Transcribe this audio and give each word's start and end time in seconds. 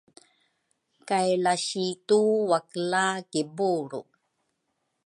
kay 1.07 1.29
lasitu 1.43 2.19
wakela 2.49 3.05
kibulru. 3.31 4.01